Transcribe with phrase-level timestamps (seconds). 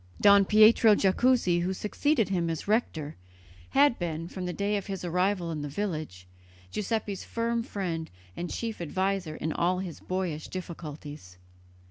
[0.19, 3.17] Don Pietro Jacuzzi, who succeeded him as rector,
[3.69, 6.25] had been, from the day of his arrival in the village,
[6.71, 11.37] Giuseppe's firm friend and chief adviser in all his boyish difficulties.